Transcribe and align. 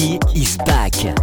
Nicky 0.00 0.40
is 0.40 0.56
back. 0.56 1.19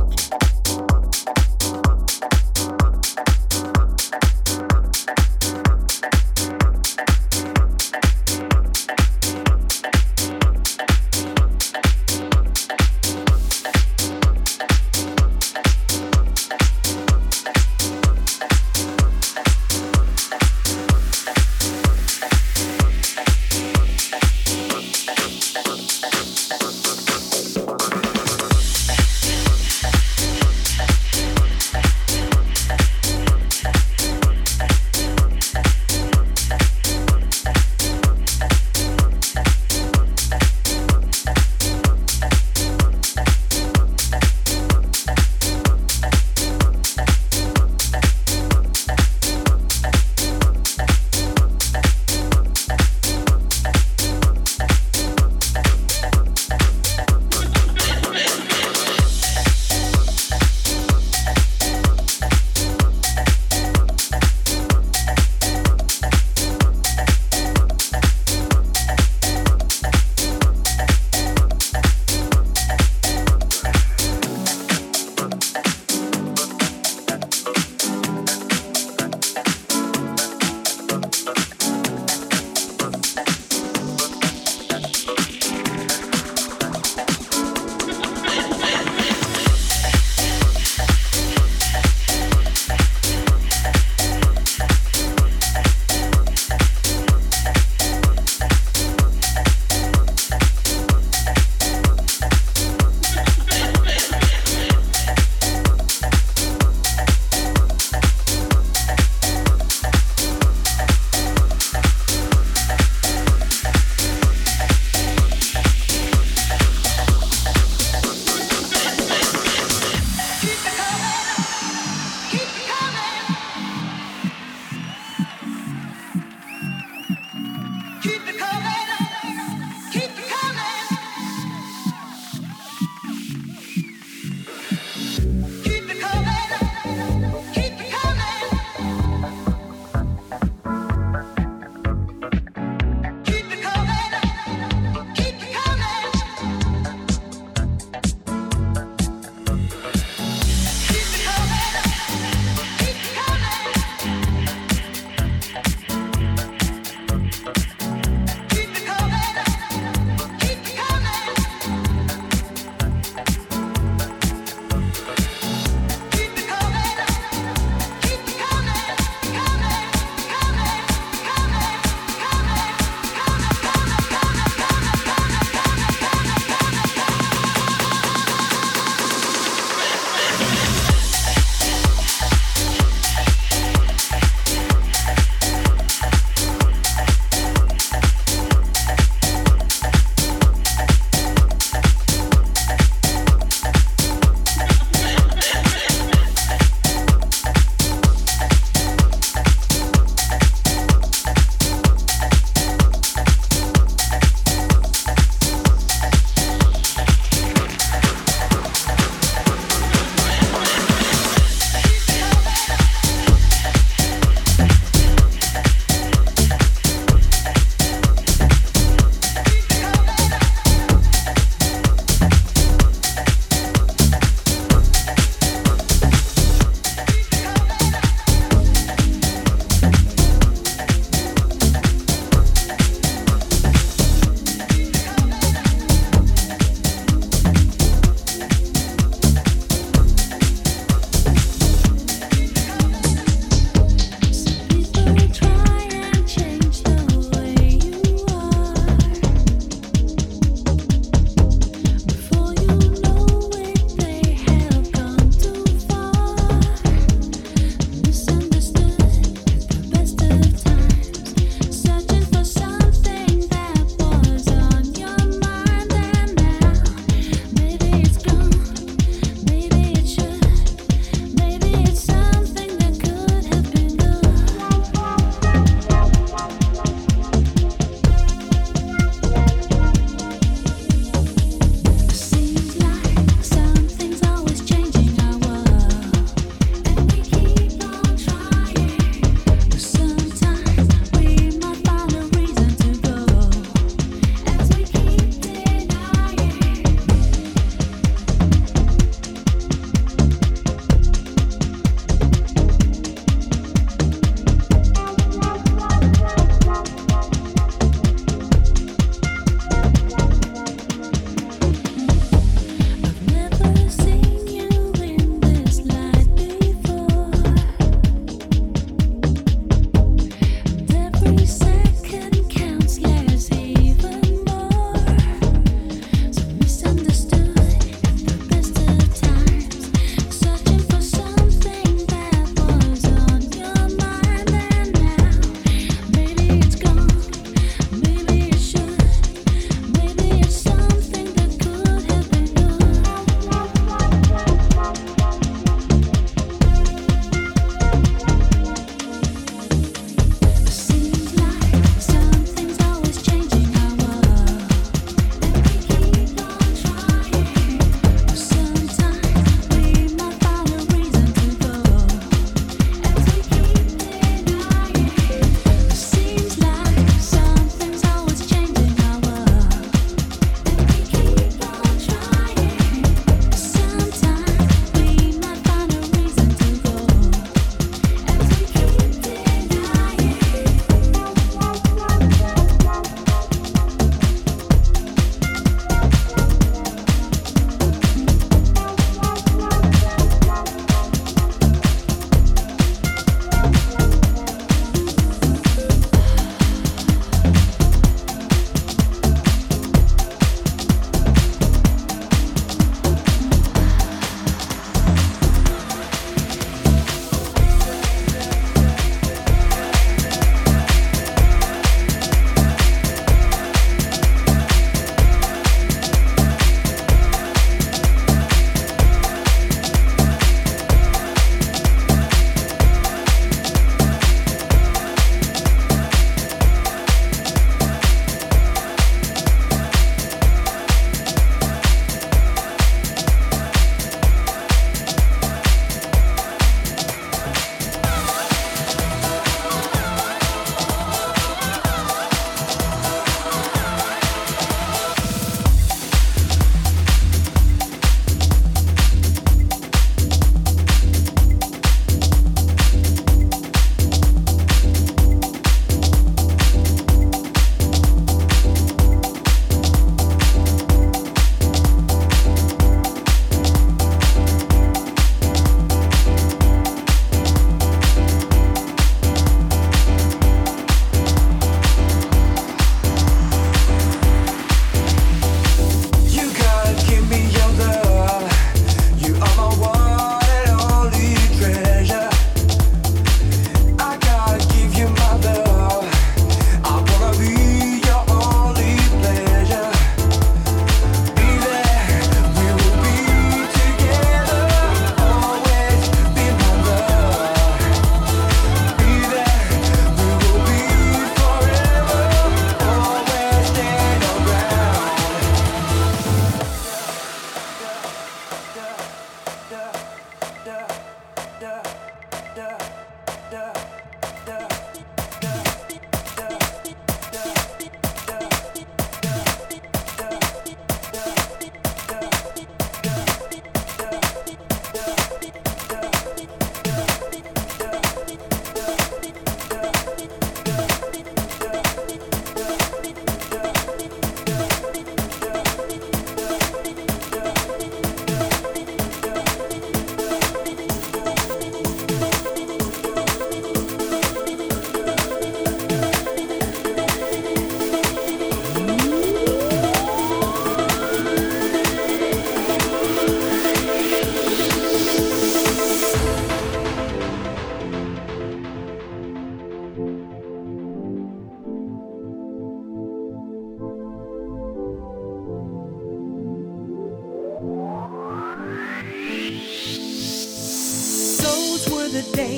the 572.17 572.31
day. 572.36 572.56